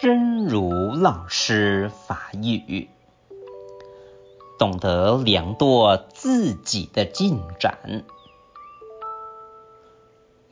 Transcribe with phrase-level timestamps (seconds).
[0.00, 2.88] 真如老师法语，
[4.56, 8.04] 懂得量度自己的进展，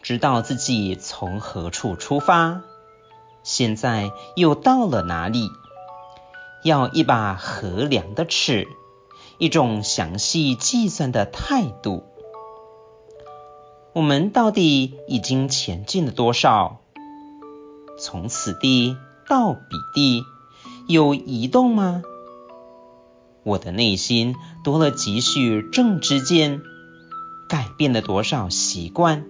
[0.02, 2.62] 知道自己从何处出发，
[3.44, 5.48] 现在又到了哪里，
[6.64, 8.66] 要一把合量的尺，
[9.38, 12.02] 一种详细计算的态度。
[13.92, 16.80] 我们到底已经前进了多少？
[17.96, 18.96] 从此地
[19.28, 20.24] 到彼地，
[20.86, 22.02] 有移动吗？
[23.42, 26.60] 我的内心多了几许正知见，
[27.48, 29.24] 改变了多少习惯？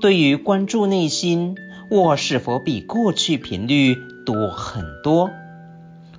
[0.00, 1.56] 对于关注内心，
[1.90, 5.30] 我是否比过去频率多很多？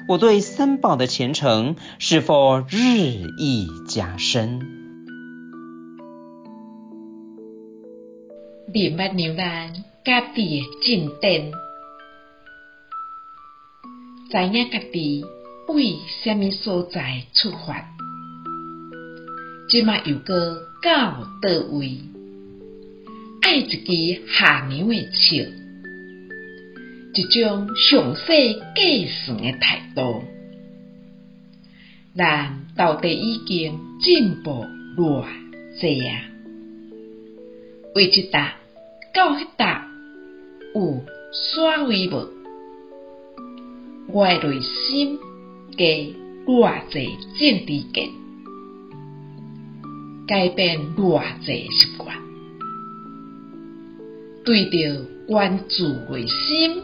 [0.08, 2.98] 我对三宝的虔诚是否日
[3.38, 4.60] 益加深？
[8.74, 11.52] 明白牛人家己的进展，
[14.32, 15.26] 知影家己
[15.68, 17.86] 为虾米所在出发，
[19.70, 21.98] 即马又阁到佗位，
[23.42, 25.44] 爱一支下牛的笑，
[27.14, 30.24] 一种详细计算的态度，
[32.16, 34.66] 咱到底已经进步
[34.98, 35.26] 偌
[35.80, 36.22] 济啊？
[37.96, 38.56] 为这搭。
[39.14, 39.90] 到迄搭
[40.74, 42.41] 有煞位无？
[44.14, 45.18] 我诶内心
[45.78, 45.86] 加
[46.46, 48.10] 偌济正知见，
[50.28, 52.18] 改变偌济习惯。
[54.44, 56.82] 对着关注内心，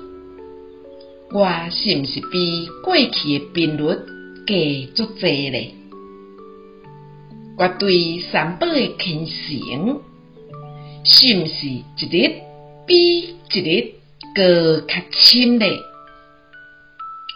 [1.34, 3.84] 我是毋是比过去诶频率
[4.46, 5.74] 加足济咧？
[7.58, 10.00] 我对三宝诶虔诚。
[11.04, 12.42] 是毋是一日
[12.86, 13.94] 比一日
[14.36, 15.80] 阁较深咧？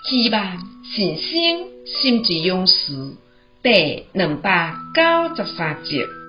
[0.03, 3.15] 希望信心心之勇士
[3.61, 6.20] 第两百九十三集。